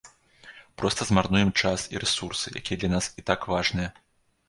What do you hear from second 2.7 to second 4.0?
для нас і так важныя.